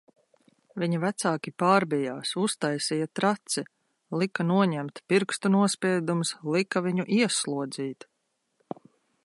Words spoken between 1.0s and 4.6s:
vecāki pārbijās, uztaisīja traci, lika